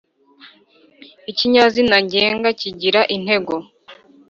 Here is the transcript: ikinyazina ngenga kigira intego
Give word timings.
ikinyazina 1.31 1.95
ngenga 2.05 2.49
kigira 2.59 3.01
intego 3.15 3.53